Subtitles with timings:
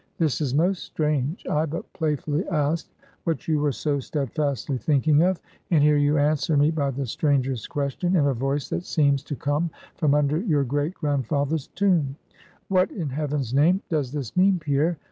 [0.17, 1.45] This is most strange!
[1.45, 2.91] I but playfully asked,
[3.23, 5.39] what you were so steadfastly thinking of;
[5.69, 9.35] and here you answer me by the strangest question, in a voice that seems to
[9.35, 12.15] come from under your great grandfather's tomb!
[12.67, 14.97] What, in heaven's name, does this mean, Pierre?